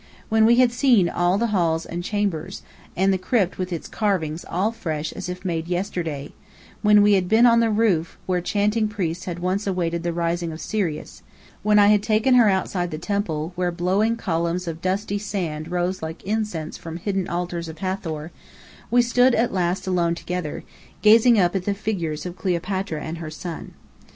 When 0.29 0.47
we 0.47 0.55
had 0.55 0.71
seen 0.71 1.09
all 1.09 1.37
the 1.37 1.51
halls 1.53 1.85
and 1.85 2.03
chambers, 2.03 2.63
and 2.97 3.13
the 3.13 3.19
crypt 3.19 3.59
with 3.59 3.71
its 3.71 3.87
carvings 3.87 4.43
all 4.49 4.71
fresh 4.71 5.11
as 5.11 5.29
if 5.29 5.45
made 5.45 5.67
yesterday; 5.67 6.31
when 6.81 7.03
we 7.03 7.13
had 7.13 7.29
been 7.29 7.45
on 7.45 7.59
the 7.59 7.69
roof 7.69 8.17
where 8.25 8.41
chanting 8.41 8.87
priests 8.87 9.25
had 9.25 9.37
once 9.37 9.67
awaited 9.67 10.01
the 10.01 10.11
rising 10.11 10.51
of 10.51 10.59
Sirius; 10.59 11.21
when 11.61 11.77
I 11.77 11.89
had 11.89 12.01
taken 12.01 12.33
her 12.33 12.49
outside 12.49 12.89
the 12.89 12.97
temple, 12.97 13.53
where 13.55 13.71
blowing 13.71 14.15
columns 14.15 14.67
of 14.67 14.81
dusty 14.81 15.19
sand 15.19 15.69
rose 15.69 16.01
like 16.01 16.23
incense 16.23 16.79
from 16.79 16.97
hidden 16.97 17.27
altars 17.27 17.67
of 17.67 17.77
Hathor, 17.77 18.31
we 18.89 19.03
stood 19.03 19.35
at 19.35 19.53
last 19.53 19.85
alone 19.85 20.15
together, 20.15 20.63
gazing 21.03 21.39
up 21.39 21.55
at 21.55 21.65
the 21.65 21.75
figures 21.75 22.25
of 22.25 22.35
Cleopatra 22.35 22.99
and 23.03 23.19
her 23.19 23.29
son. 23.29 23.75